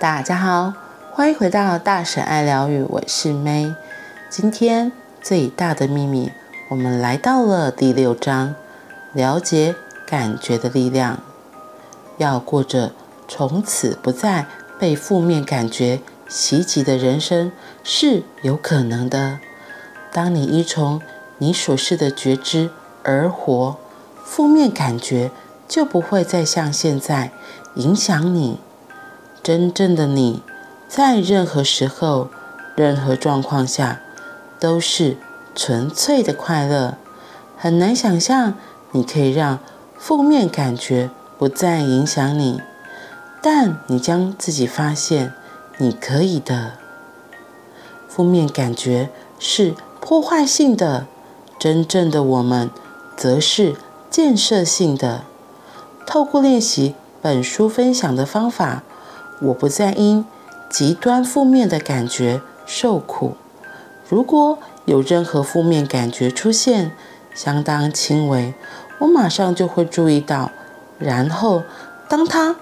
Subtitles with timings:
[0.00, 0.74] 大家好，
[1.10, 3.74] 欢迎回到大婶爱疗愈，我是 May。
[4.30, 6.30] 今天最大的秘密，
[6.68, 8.54] 我们来到了第六章，
[9.12, 9.74] 了解
[10.06, 11.18] 感觉的力量。
[12.16, 12.92] 要过着
[13.26, 14.46] 从此不再
[14.78, 17.50] 被负面感觉袭击的人生
[17.82, 19.40] 是有可能的。
[20.12, 21.02] 当你依从
[21.38, 22.70] 你所示的觉知
[23.02, 23.76] 而活，
[24.22, 25.32] 负面感觉
[25.66, 27.32] 就不会再像现在
[27.74, 28.60] 影响你。
[29.48, 30.42] 真正的你，
[30.90, 32.28] 在任何时候、
[32.76, 33.98] 任何状况下，
[34.60, 35.16] 都是
[35.54, 36.98] 纯粹的快乐。
[37.56, 38.52] 很难想象
[38.92, 39.58] 你可以让
[39.96, 41.08] 负面感觉
[41.38, 42.60] 不再影响你，
[43.40, 45.32] 但你将自己发现，
[45.78, 46.72] 你可以的。
[48.06, 49.08] 负面感觉
[49.38, 51.06] 是破坏性的，
[51.58, 52.68] 真正的我们
[53.16, 53.74] 则是
[54.10, 55.22] 建设性的。
[56.06, 58.82] 透过练习本书分享的方法，
[59.40, 60.24] 我不再因
[60.68, 63.36] 极端负面的感觉受苦。
[64.08, 66.92] 如果有任何负面感觉出现，
[67.34, 68.54] 相当轻微，
[69.00, 70.50] 我马上就会注意到，
[70.98, 71.62] 然后
[72.08, 72.56] 当它，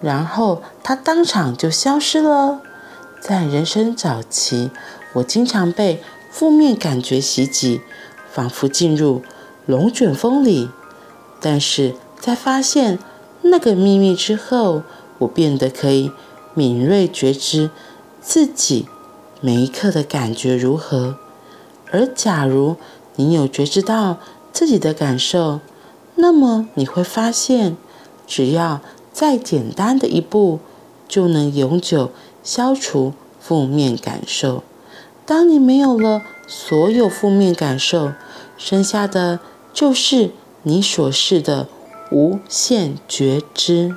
[0.00, 2.60] 然后它当场就消失了。
[3.20, 4.70] 在人生早期，
[5.12, 7.82] 我经常被负面感觉袭击，
[8.32, 9.22] 仿佛进入
[9.66, 10.70] 龙卷风里。
[11.40, 12.98] 但是在发现
[13.42, 14.82] 那个秘密之后，
[15.22, 16.10] 我变得可以
[16.54, 17.70] 敏锐觉知
[18.20, 18.86] 自己
[19.40, 21.16] 每一刻的感觉如何。
[21.90, 22.76] 而假如
[23.16, 24.18] 你有觉知到
[24.52, 25.60] 自己的感受，
[26.14, 27.76] 那么你会发现，
[28.26, 28.80] 只要
[29.12, 30.60] 再简单的一步，
[31.08, 32.10] 就能永久
[32.42, 34.62] 消除负面感受。
[35.26, 38.12] 当你没有了所有负面感受，
[38.56, 39.40] 剩下的
[39.72, 40.30] 就是
[40.62, 41.68] 你所示的
[42.10, 43.94] 无限觉知。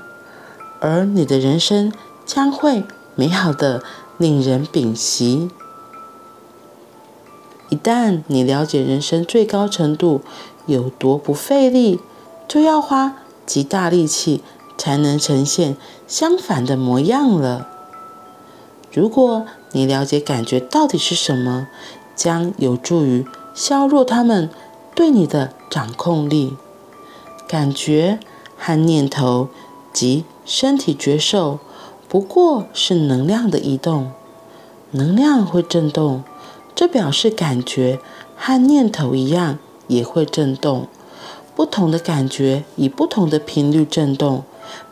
[0.88, 1.92] 而你的人生
[2.28, 2.84] 将会
[3.16, 3.82] 美好的
[4.20, 5.50] 令人屏息。
[7.70, 10.22] 一旦你了解人生最高程度
[10.68, 12.00] 有多不费力，
[12.48, 13.16] 就要花
[13.48, 14.44] 极大力气
[14.78, 15.76] 才能呈现
[16.08, 17.68] 相反的模样了。
[18.94, 21.66] 如果你了解感觉到底是什么，
[22.16, 24.52] 将有助于削弱他们
[24.94, 26.56] 对你的掌控力。
[27.48, 28.20] 感觉
[28.56, 29.50] 和念头
[29.96, 31.60] 及身体觉受
[32.10, 34.12] 不过是能量的移动，
[34.92, 36.24] 能量会震动，
[36.76, 38.00] 这表示感觉
[38.36, 39.58] 和念头一样
[39.88, 40.88] 也会震动。
[41.56, 44.44] 不同的感觉以不同的频率震动，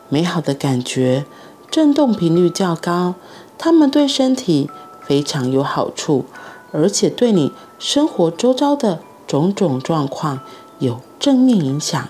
[0.08, 1.26] 美好的感觉
[1.70, 3.14] 震动频率较高，
[3.58, 4.70] 它们对身体
[5.02, 6.24] 非常有好处，
[6.72, 10.40] 而且对你生活周遭的种种状况
[10.78, 12.08] 有正面影响。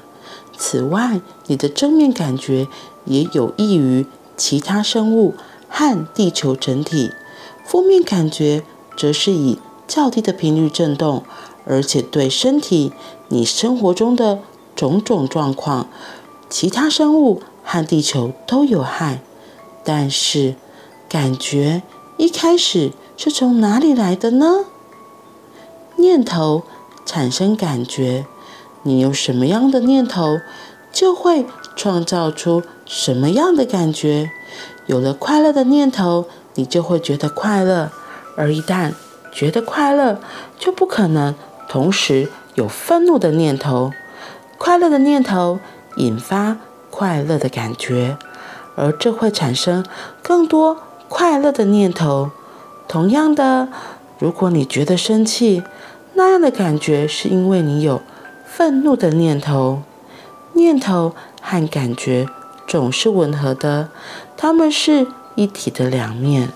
[0.57, 2.69] 此外，你的正面感觉
[3.05, 4.07] 也有益于
[4.37, 5.35] 其他生物
[5.69, 7.11] 和地球整体。
[7.65, 8.63] 负面感觉
[8.97, 11.25] 则是以较低的频率振动，
[11.67, 12.93] 而且对身体、
[13.29, 14.41] 你生活中的
[14.77, 15.89] 种种状况、
[16.49, 19.21] 其他生物和地球都有害。
[19.83, 20.55] 但是，
[21.09, 21.83] 感觉
[22.17, 24.65] 一开始是从哪里来的呢？
[25.97, 26.63] 念头
[27.05, 28.27] 产生感觉。
[28.85, 30.39] 你有什么样的念头，
[30.93, 34.31] 就会创造出什么样的感觉。
[34.87, 37.89] 有了快乐的念头，你就会觉得快乐；
[38.37, 38.93] 而一旦
[39.33, 40.21] 觉得快乐，
[40.59, 41.35] 就不可能
[41.67, 43.91] 同时有愤怒的念头。
[44.59, 45.59] 快乐的念头
[45.97, 46.59] 引发
[46.91, 48.19] 快乐的感觉，
[48.77, 49.85] 而这会产生
[50.23, 50.77] 更多
[51.09, 52.31] 快乐的念头。
[52.87, 53.69] 同样的，
[54.19, 55.63] 如果你觉得生气，
[56.13, 58.03] 那样的感觉是因为你有。
[58.57, 59.83] 愤怒的念头，
[60.53, 62.29] 念头和感觉
[62.69, 63.89] 总是吻合的，
[64.37, 66.51] 它们是一体的两面。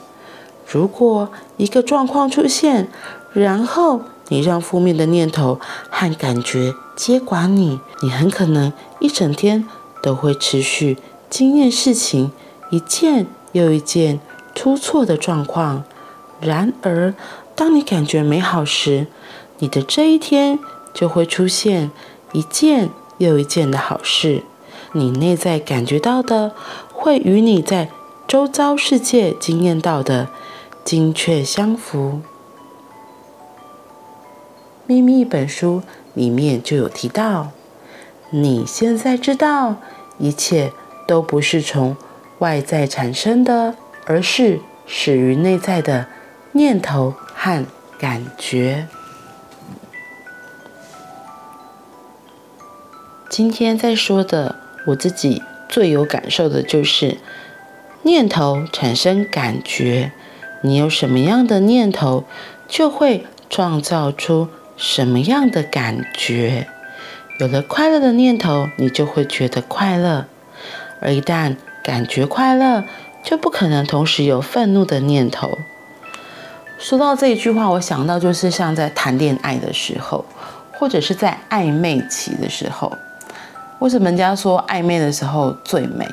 [0.65, 2.87] 如果一个状况出现，
[3.33, 5.59] 然后你让负面的念头
[5.91, 9.67] 和感觉接管你，你很可能一整天
[10.01, 10.99] 都会持续
[11.29, 12.31] 经验事情
[12.71, 14.21] 一件又一件
[14.55, 15.83] 出错的状况。
[16.41, 17.13] 然而，
[17.57, 19.09] 当你感觉美好时，
[19.59, 20.61] 你的这一天。
[20.93, 21.91] 就会出现
[22.33, 24.43] 一件又一件的好事，
[24.93, 26.53] 你内在感觉到的，
[26.93, 27.91] 会与你在
[28.27, 30.29] 周遭世界经验到的
[30.85, 32.21] 精确相符。
[34.87, 35.83] 秘密一本书
[36.15, 37.51] 里面就有提到，
[38.31, 39.77] 你现在知道，
[40.19, 40.73] 一切
[41.07, 41.97] 都不是从
[42.39, 43.75] 外在产生的，
[44.07, 46.07] 而是始于内在的
[46.53, 47.67] 念头和
[47.99, 48.89] 感觉。
[53.29, 57.19] 今天在说的，我自己最有感受的就是，
[58.03, 60.13] 念头产生感觉，
[60.63, 62.25] 你有什么样的念头，
[62.67, 64.49] 就会创造出
[64.79, 66.69] 什么样的感觉。
[67.39, 70.25] 有了快乐的念头，你就会觉得快乐；
[71.01, 72.85] 而一旦感觉快乐，
[73.23, 75.59] 就不可能同时有愤怒的念头。
[76.79, 80.25] 说到这一句话，我想到就是像在谈恋爱的时候，
[80.73, 82.97] 或者是在暧昧期的时候。
[83.79, 86.09] 为什么人家说暧昧的时候最美？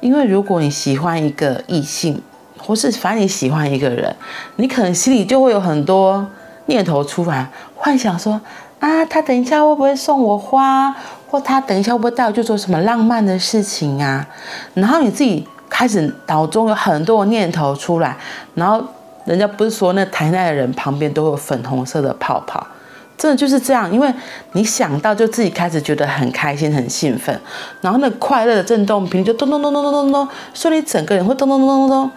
[0.00, 2.20] 因为如果你喜欢一个异性，
[2.58, 4.14] 或是反正你喜欢一个人，
[4.56, 6.26] 你可能心里就会有很多
[6.66, 8.40] 念头出来，幻想说。
[8.80, 10.94] 啊，他等一下会不会送我花？
[11.30, 14.26] 或他等一下会不会带我去做什么浪漫的事情啊？
[14.74, 18.14] 然后你自己开始脑中有很多念头出来，
[18.54, 18.84] 然后
[19.24, 22.66] 人家不是说那谈恋爱的人旁边都有粉红色的泡泡，
[23.16, 24.12] 真的就是这样，因为
[24.52, 27.40] 你想到就自己开始觉得很开心、很兴奋，
[27.80, 32.10] 然后那快乐的震动频率就咚咚咚咚咚咚咚，所以你整个人会咚咚咚咚咚咚，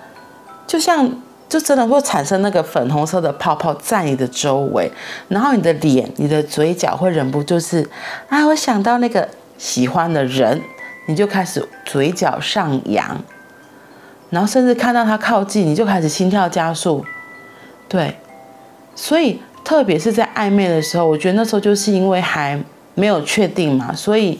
[0.65, 1.09] 就像。
[1.49, 4.91] 就真的会产生那个粉红色的泡泡在你的周围，
[5.29, 7.89] 然后你的脸、你的嘴角会忍不住是
[8.27, 9.25] 啊，我想到那个
[9.57, 10.61] 喜欢的人，
[11.07, 13.23] 你就开始嘴角上扬，
[14.29, 17.05] 然后甚至看到他靠近，你就开始心跳加速。
[17.88, 18.17] 对，
[18.94, 22.57] 所以特别是在暧昧的时候，我觉得那时候就是因为还
[22.95, 24.39] 没有确定嘛，所以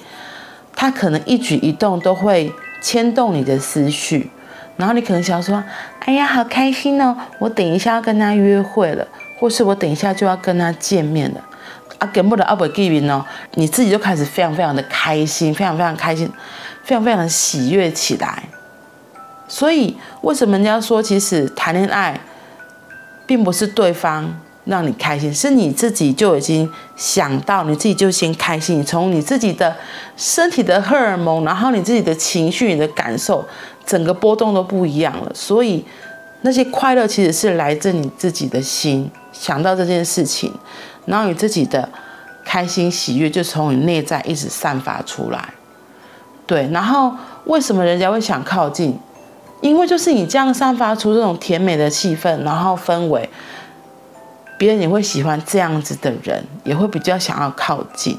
[0.74, 2.50] 他可能一举一动都会
[2.81, 4.31] 牵动你的思绪。
[4.77, 5.62] 然后你可能想要说，
[6.06, 7.13] 哎呀，好开心哦！
[7.39, 9.06] 我等一下要跟他约会了，
[9.38, 11.41] 或是我等一下就要跟他见面了。
[12.00, 13.25] 啊，根本的阿不给面哦，
[13.56, 16.31] 你自己就开始非常非常的开心，非常非常开心，
[16.85, 18.44] 非常非常的喜悦起来。
[19.50, 22.18] 所以，为什么人家说，其实谈恋爱，
[23.25, 28.84] 并不是对方让你开心，是你自己就已经想到，你自己就先开心。
[28.84, 29.75] 从你自己的
[30.16, 33.46] 身体的荷尔蒙，然后你自己的情绪、你的感受。
[33.86, 35.81] 整个波动都不一样了，所以
[36.42, 40.54] 那些快乐其实是来自你自己的心，想到这件事情，
[41.06, 41.88] 然后你自己的
[42.44, 45.54] 开心喜悦就从你内在一直散发出来。
[46.46, 47.14] 对，然后
[47.46, 49.00] 为什么人家会想靠近？
[49.62, 53.30] 因为就是你这样散发出这种甜美的气氛，然后氛围，
[54.57, 58.18] 别人也会喜欢这样子的人，也会比较想要靠近。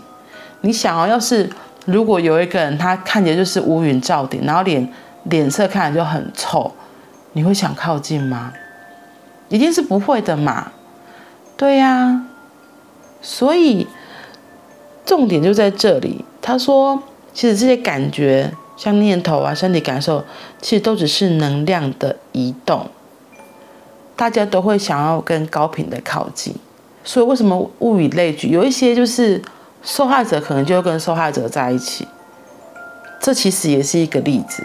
[0.60, 1.50] 你想哦，要是
[1.86, 4.92] 如果有一个人他看起来就是乌云罩顶，然后脸。
[5.24, 6.72] 脸色看着就很臭，
[7.32, 8.50] 你会想靠近吗？
[9.50, 10.72] 一定是不会的嘛。
[11.54, 12.24] 对呀，
[13.20, 13.86] 所以
[15.04, 16.24] 重点就在这里。
[16.40, 17.02] 他说，
[17.34, 20.24] 其实这些感觉，像念头啊、身体感受，
[20.62, 22.88] 其实都只是能量的移动。
[24.18, 26.52] 大家都会想要跟高频的靠近，
[27.04, 28.48] 所以为什么物以类聚？
[28.48, 29.40] 有一些就是
[29.80, 32.08] 受害者可能就跟受害者在一起，
[33.20, 34.64] 这其实也是一个例子。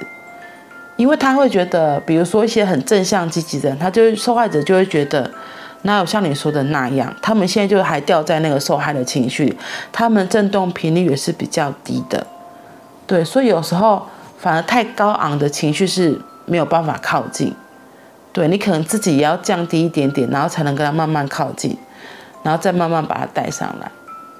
[0.95, 5.29] 因为他会觉得，比如说一些很正向积极的人，他就受害者就会觉得，
[5.83, 7.15] 哪有像你说的那样？
[7.21, 9.55] 他们现在就还掉在那个受害的情绪，
[9.91, 12.25] 他们震动频率也是比较低的，
[13.05, 14.03] 对，所以有时候
[14.37, 17.53] 反而太高昂的情绪是没有办法靠近，
[18.33, 21.77] 对，你可能自己也要降低一点点，然后才能跟他慢慢靠近，
[22.43, 23.89] 然后再慢慢把他带上来。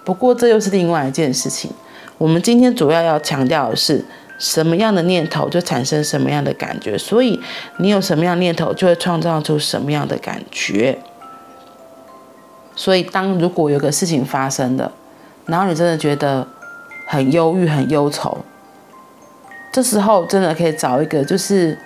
[0.03, 1.71] 不过这又是另外一件事情，
[2.17, 4.03] 我们今天主要要强调的是。
[4.39, 7.39] 什么样的念头就产生什么样的感觉，所以
[7.77, 10.97] 你有什么样念头，就会创造出什么样的感觉。
[12.75, 14.91] 所以，当如果有个事情发生了，
[15.45, 16.45] 然后你真的觉得
[17.07, 18.39] 很忧郁、很忧愁，
[19.71, 21.77] 这时候真的可以找一个，就是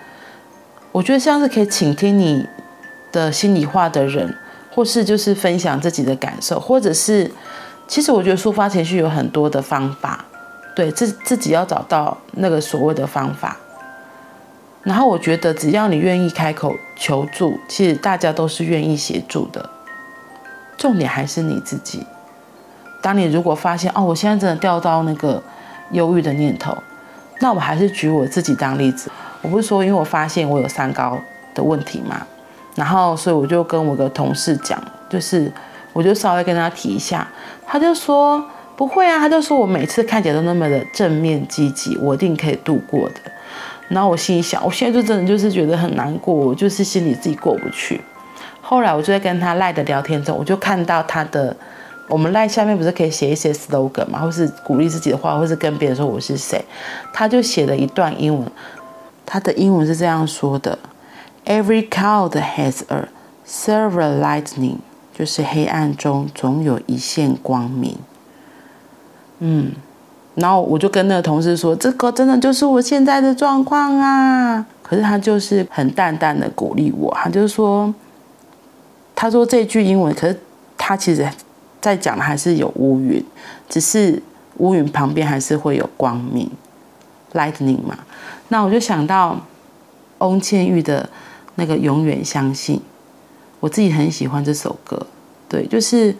[0.91, 2.47] 我觉得像是可以倾听你
[3.11, 4.35] 的心里话的人，
[4.71, 7.31] 或是就是分享自己的感受，或者是，
[7.87, 10.25] 其实我觉得抒发情绪有很多的方法。
[10.75, 13.57] 对自自己要找到那个所谓的方法，
[14.83, 19.67] 然后我觉得只要你愿意开口求助，其实大家都是愿意协助的。
[20.77, 22.05] 重点还是你自己。
[23.01, 25.41] 当你如果发现哦，我现在真的掉到那个
[25.93, 26.77] 忧郁的念头，
[27.39, 29.09] 那我还是举我自己当例子。
[29.47, 31.17] 我不是说因为我发现我有三高
[31.55, 32.27] 的问题嘛，
[32.75, 34.77] 然后所以我就跟我个同事讲，
[35.09, 35.49] 就是
[35.93, 37.25] 我就稍微跟他提一下，
[37.65, 38.43] 他就说。
[38.77, 43.15] 不会啊，他就说我每次看起来都那么的正面积极，我一定可以度过的。
[43.87, 47.99] 然后我心里想，我现在就真的就是觉得很难过，我就是心里自己过不去。
[48.61, 51.57] 后来我就在跟他赖的聊天中，我就看到他的，
[52.07, 56.63] 我们赖下面不是可以写一些 slogan 嘛，或是鼓励自己的话，或是跟别人说我是谁。
[57.11, 58.47] 他就写了一段英文，
[59.29, 60.79] 他的英文是这样说的
[61.45, 63.09] ：Every cloud has a
[63.45, 64.77] silver lightning，
[65.13, 67.97] 就是黑暗中总有一线光明。
[69.39, 69.73] 嗯，
[70.35, 74.65] 然后我就跟那个同事说：“这个真的就是我现在的状况啊！
[74.81, 77.93] 可是他就是很淡淡的鼓励我，他就是说，
[79.13, 80.39] 他说这句英文，可是
[80.77, 81.29] 他其实
[81.81, 83.21] 在讲的还是有乌云，
[83.67, 84.23] 只是
[84.59, 86.49] 乌云旁边还是会有光明
[87.33, 87.99] ，lightning 嘛。
[88.49, 89.39] 那我就想到
[90.19, 91.09] 翁倩玉的
[91.55, 92.81] 那个永远相信，
[93.59, 95.05] 我自己很喜欢这首歌，
[95.49, 96.15] 对，就是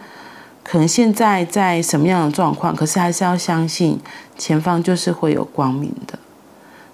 [0.62, 3.98] 可能现在在什么样的状况，可是还是要相信
[4.36, 6.18] 前方就是会有光明的。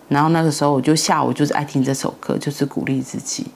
[0.09, 3.47] 然后那个时候，我就下午就是爱听这首歌，就是鼓励自己，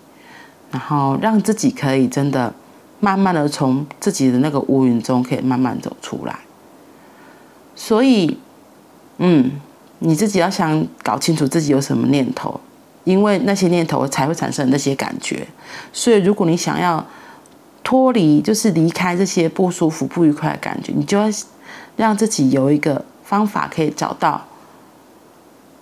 [0.71, 2.53] 然后让自己可以真的
[3.01, 6.39] 慢慢的从自己的那个乌云中可以慢慢走出来。
[7.77, 8.39] 所以，
[9.19, 9.61] 嗯，
[9.99, 12.61] 你自己要想搞清楚自己有什么念头，
[13.05, 15.47] 因为那些念头才会产生那些感觉。
[15.93, 17.07] 所以，如果你想要
[17.83, 21.29] 脱离，就是离开这些不舒服、不愉快的感觉，你就要
[21.97, 24.45] 让自己有一个方法可以找到。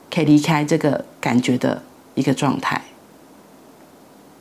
[0.09, 1.83] 可以离开这个感觉的
[2.15, 2.81] 一个状态。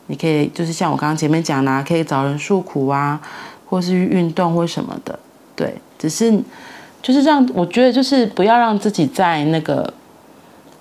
[0.06, 3.20] 你可以就是像我刚刚前面讲啦，可以找人诉苦啊，
[3.68, 5.20] 或是运动或什么的。
[5.56, 6.32] 对，只是
[7.06, 9.94] 就是让我觉得就是不要让自己在那个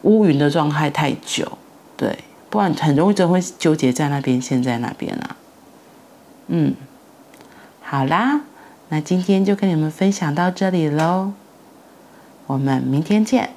[0.04, 1.47] 乌云的状态太久，
[1.99, 2.16] 对，
[2.49, 5.37] 不然很容易就会纠结在那边，陷在那边啊。
[6.47, 6.75] 嗯，
[7.83, 8.40] 好啦，
[8.88, 11.33] 那今天就跟你们分享到这里喽，
[12.47, 13.50] 我们明天见，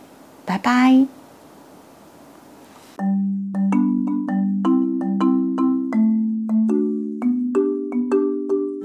[0.43, 1.16] 拜拜。